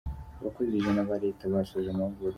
[0.39, 2.29] Abakozi ijana ba leta basoje amahugurwa